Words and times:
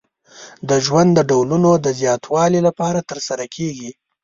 د 0.69 0.71
ژوند 0.85 1.11
د 1.15 1.19
ډولونو 1.29 1.71
د 1.85 1.87
زیاتوالي 1.99 2.59
لپاره 2.67 2.99
ترسره 3.09 3.45
کیږي. 3.55 3.91